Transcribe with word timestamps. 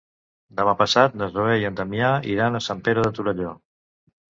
Demà 0.61 0.71
passat 0.79 1.17
na 1.23 1.27
Zoè 1.35 1.59
i 1.61 1.67
en 1.69 1.77
Damià 1.81 2.11
iran 2.33 2.59
a 2.59 2.65
Sant 2.71 2.83
Pere 2.91 3.07
de 3.09 3.15
Torelló. 3.21 3.57